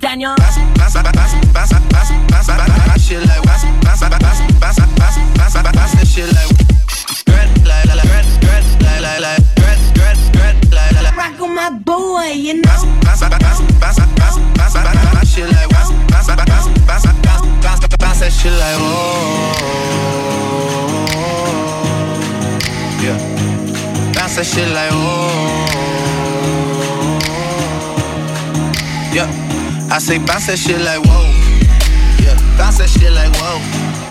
[0.00, 0.34] Daniel.
[3.00, 3.44] Shit like
[6.06, 6.50] shit like
[7.28, 11.16] red, like like red, red, like like red, red, red, like like.
[11.16, 13.00] Rock my boy, you know.
[15.30, 15.70] Shit like
[18.40, 19.52] shit like oh.
[23.02, 23.18] Yeah.
[24.14, 25.60] That shit like oh.
[29.12, 29.49] Yeah.
[29.92, 31.26] I say bounce that shit like whoa.
[32.22, 33.58] Yeah, bounce that shit like whoa.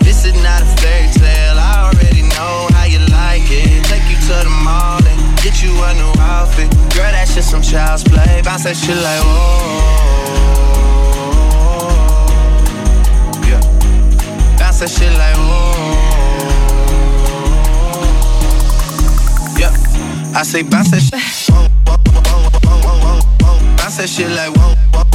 [0.04, 1.56] This is not a fairy tale.
[1.56, 3.80] I already know how you like it.
[3.88, 6.68] Take you to the mall and get you a new outfit.
[6.92, 8.42] Girl, that's just some child's play.
[8.44, 10.60] Bounce that shit like whoa.
[13.48, 13.64] Yeah,
[14.60, 15.96] bounce that shit like whoa.
[19.56, 19.72] Yeah,
[20.36, 21.24] I say bounce that shit.
[21.48, 23.76] Whoa, whoa, whoa, whoa, whoa, whoa, whoa.
[23.80, 24.76] Bounce that shit like whoa.
[24.92, 25.09] whoa.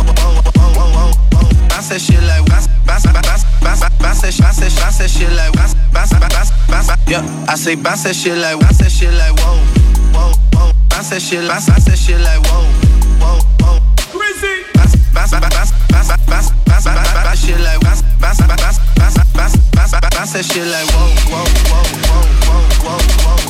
[1.86, 5.30] Bounce that shit like bounce, bounce, bounce, bounce, bounce that, bounce that, bounce that shit
[5.38, 6.90] like bounce, bounce, bounce, bounce.
[7.06, 9.62] Yeah, I say bounce that shit like bounce that shit like whoa,
[10.10, 10.74] whoa, whoa.
[10.90, 12.66] Bounce that shit, bounce, bounce that shit like whoa,
[13.22, 13.78] whoa, whoa.
[14.10, 14.66] Crazy.
[14.74, 19.94] Bounce, bounce, bounce, bounce, bounce, bounce, bounce, shit like bounce, bounce, bounce, bounce, bounce, bounce,
[19.94, 23.46] bounce that shit like whoa, whoa, whoa, whoa, whoa, whoa, whoa,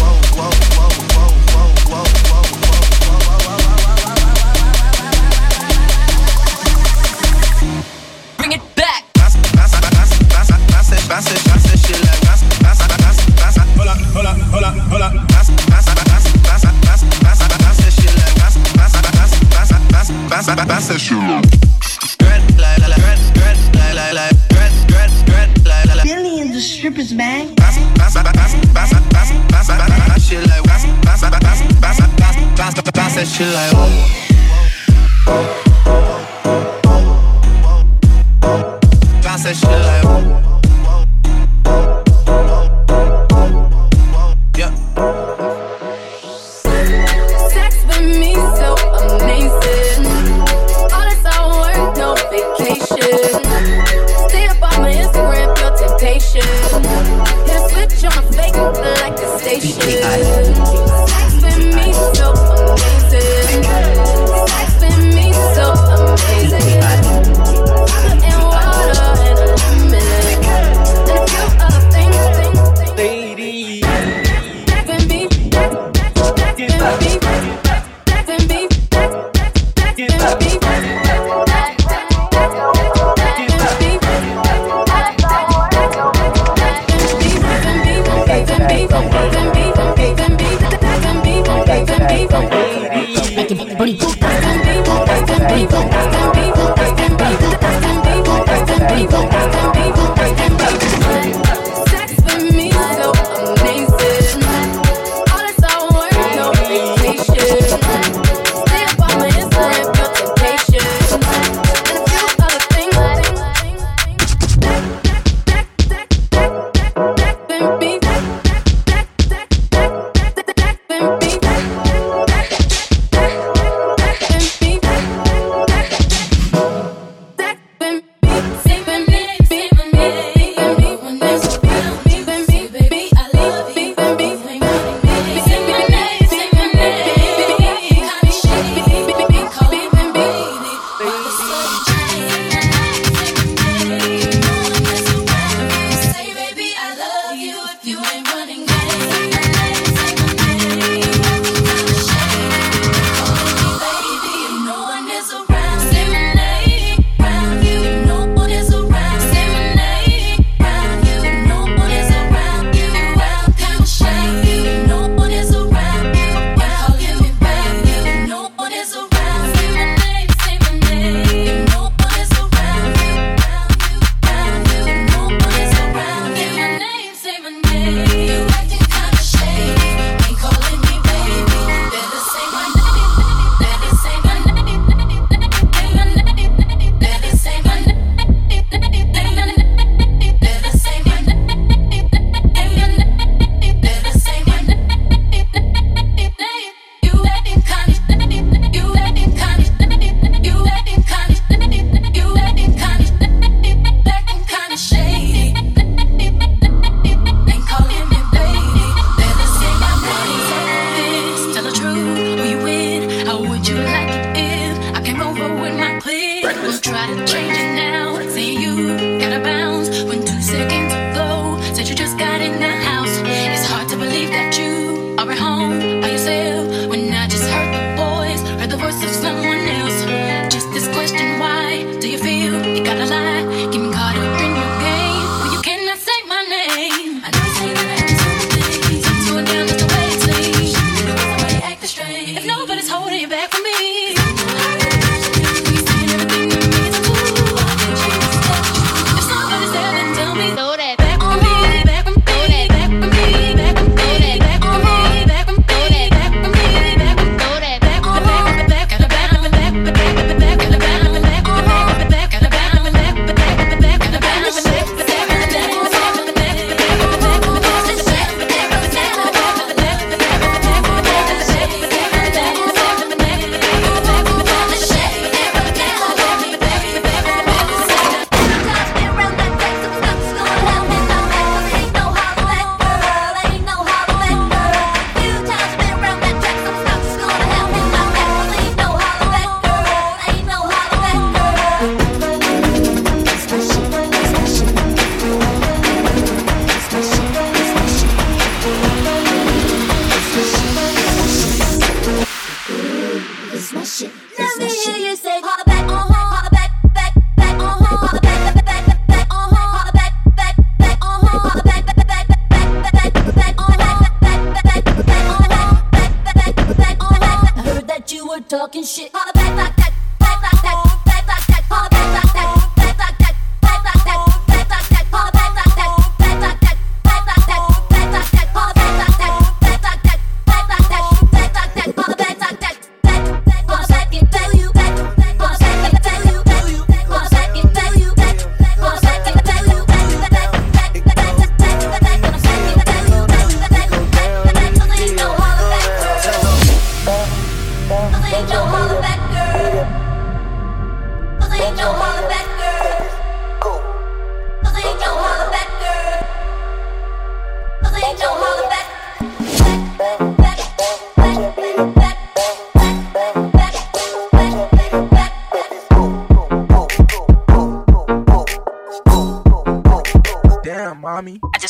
[0.00, 1.13] whoa, whoa, whoa,
[20.84, 21.40] sensational.
[26.02, 27.54] Billy the strippers, man.
[33.34, 34.03] Shit like,
[59.86, 60.43] the eye.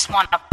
[0.04, 0.43] just want to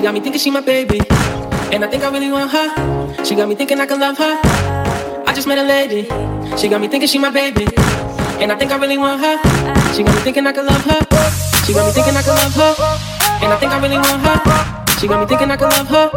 [0.00, 1.00] got me thinking she my baby
[1.72, 4.40] And I think I really want her She got me thinking I can love her.
[5.26, 6.08] I just met a lady.
[6.56, 7.66] She got me thinking she my baby.
[8.40, 9.36] And I think I really want her.
[9.92, 11.00] She got me thinking I can love her.
[11.66, 12.72] She got me thinking I can love her.
[13.44, 14.98] And I think I really want her.
[14.98, 16.08] She got me thinking I can love her.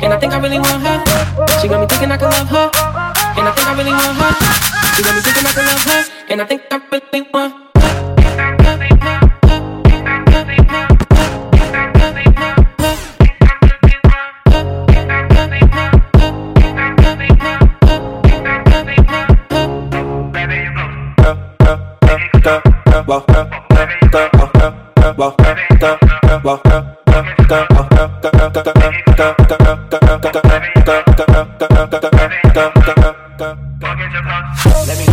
[0.00, 1.02] And I think I really want her.
[1.60, 2.70] She got me thinking I can love her.
[3.34, 4.32] And I think I really want her.
[4.94, 6.04] She got me thinking I can love her.
[6.28, 7.63] And I think I really want her.
[23.14, 23.30] Let
[34.98, 35.06] me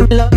[0.00, 0.30] you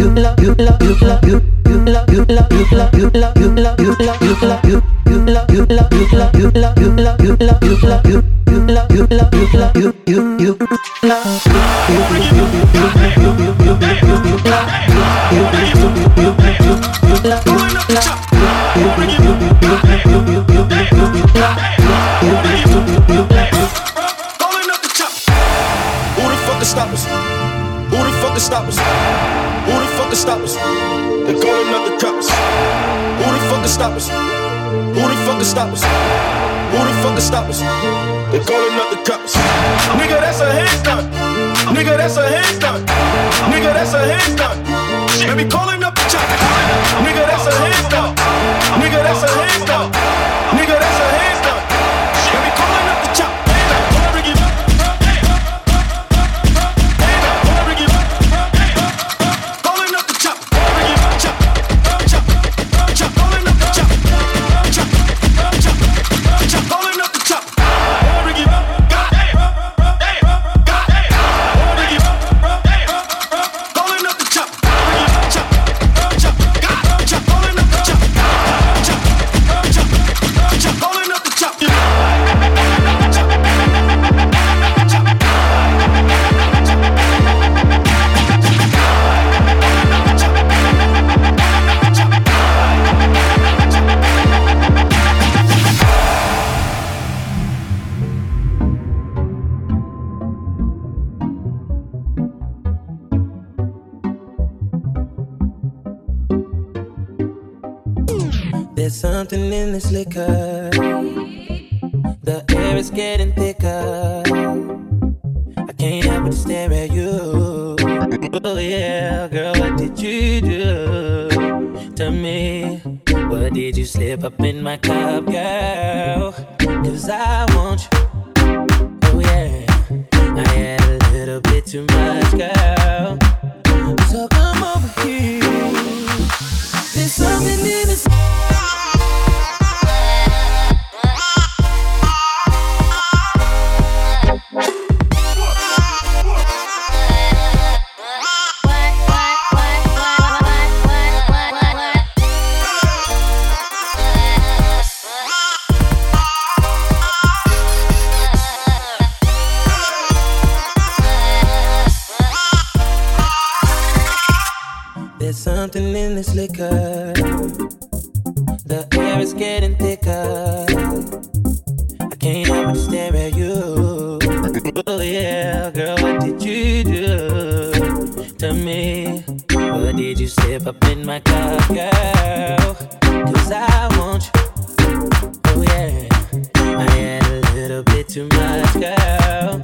[188.43, 189.61] nice girl.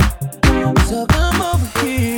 [0.88, 2.09] So come over here.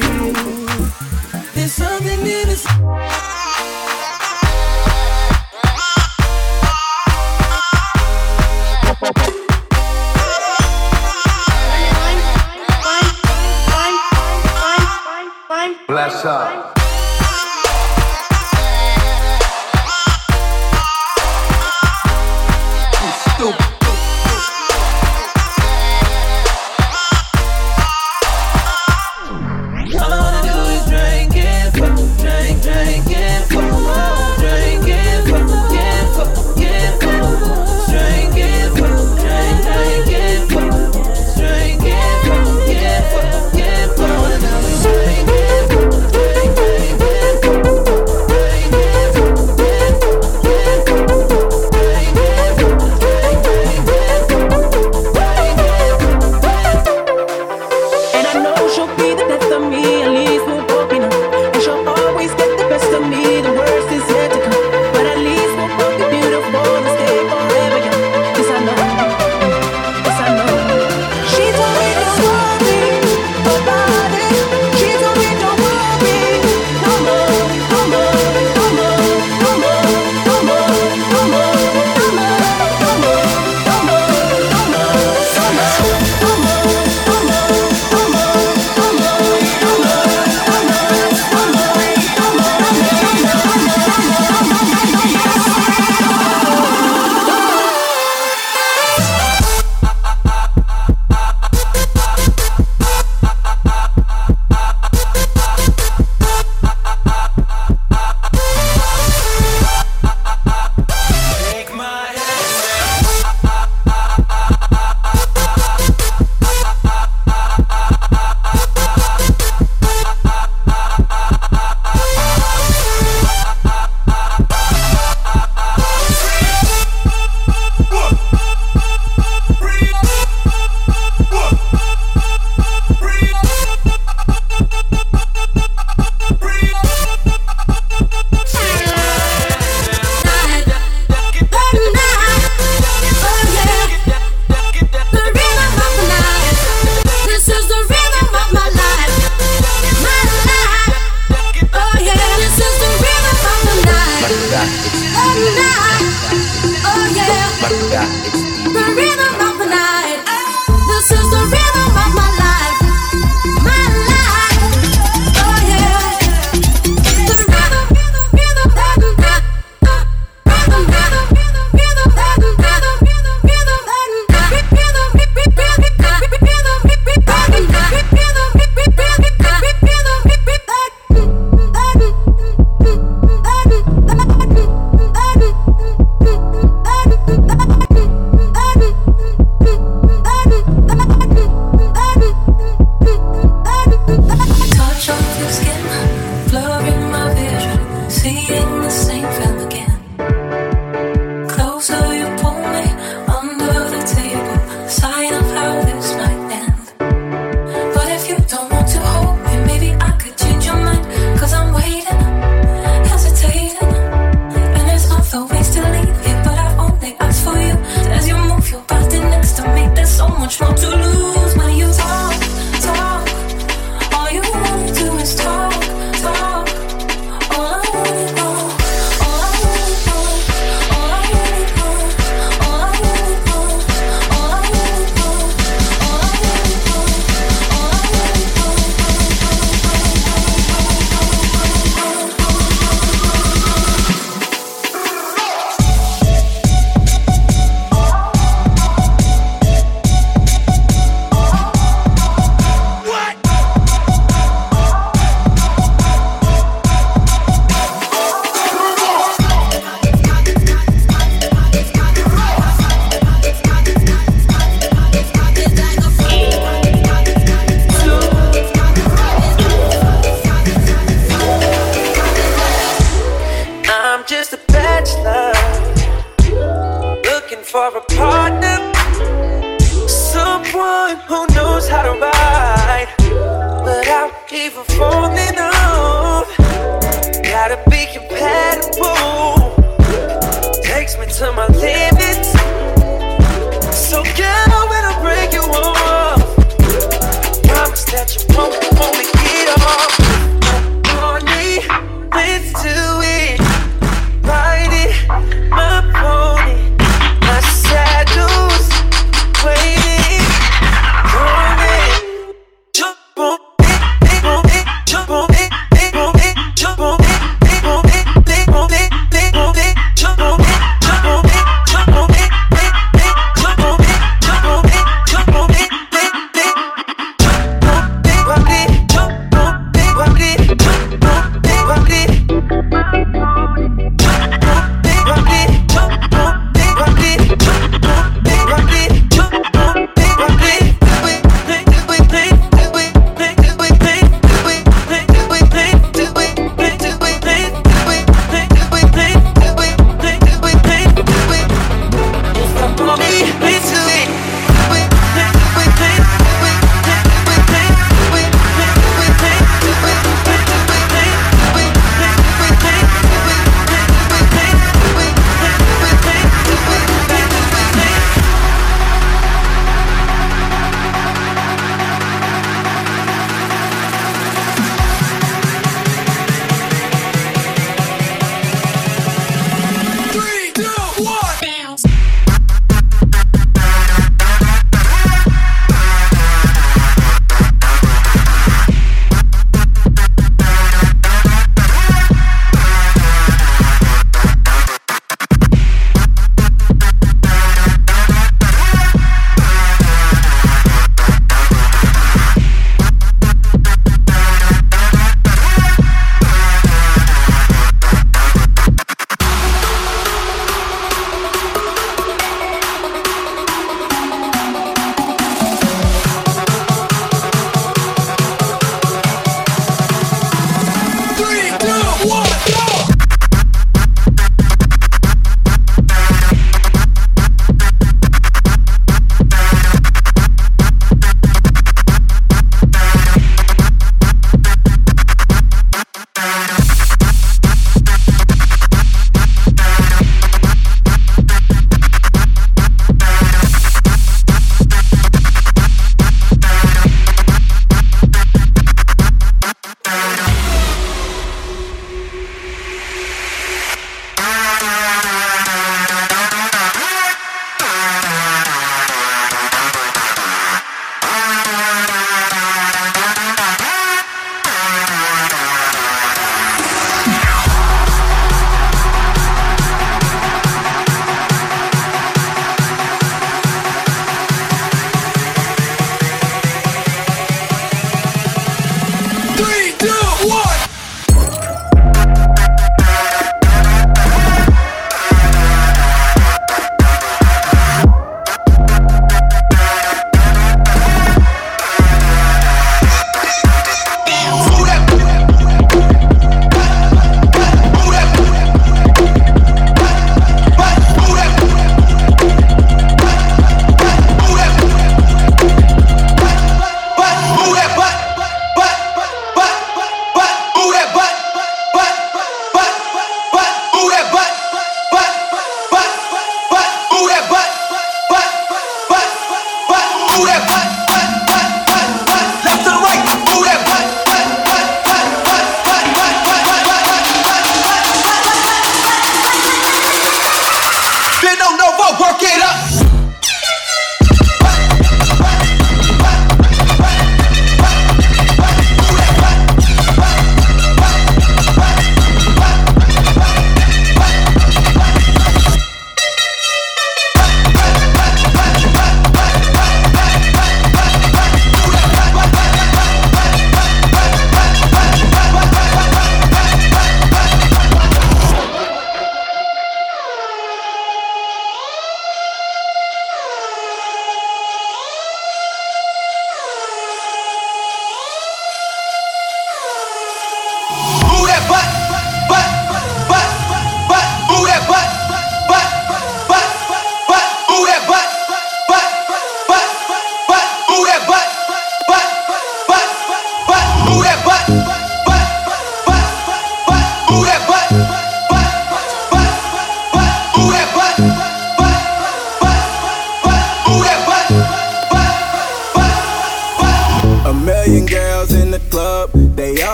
[284.90, 285.21] Never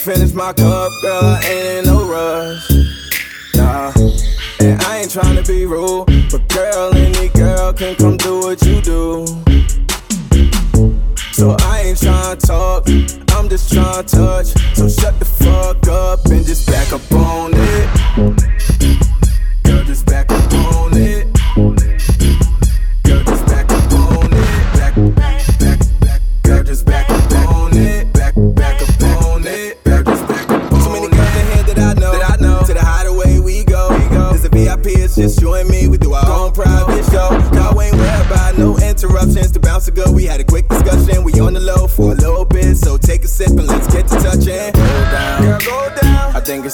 [0.00, 0.89] finish my cup.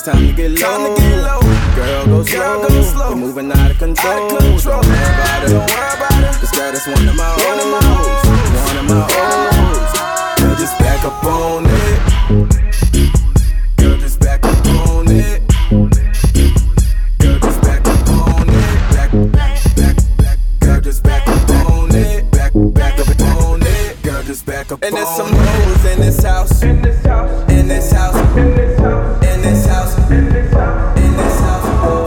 [0.06, 0.85] time to get low.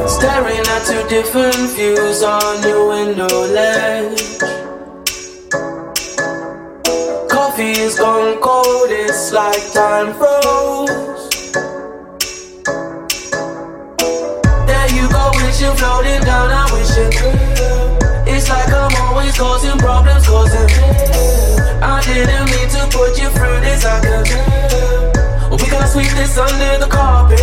[0.08, 4.39] Staring at two different views on your window ledge.
[7.30, 11.52] Coffee is gone cold, it's like time froze.
[14.67, 17.13] There you go, wishing floating down, I wish it.
[18.28, 20.69] It's like I'm always causing problems, causing.
[21.82, 24.88] I didn't mean to put you through this, I could
[25.80, 27.39] your sweetness under the carpet.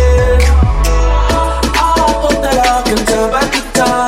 [1.75, 4.06] I hope that I can turn back the time.